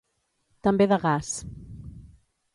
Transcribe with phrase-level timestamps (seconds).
[0.67, 1.31] També de gas.